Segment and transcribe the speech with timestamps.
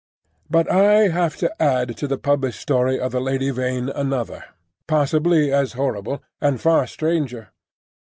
[0.49, 4.43] But I have to add to the published story of the Lady Vain another,
[4.87, 7.49] possibly as horrible and far stranger.